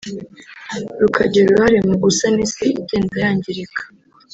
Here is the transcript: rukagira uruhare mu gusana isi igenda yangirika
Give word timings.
rukagira 1.01 1.45
uruhare 1.47 1.77
mu 1.87 1.95
gusana 2.03 2.39
isi 2.47 2.65
igenda 2.81 3.15
yangirika 3.23 3.83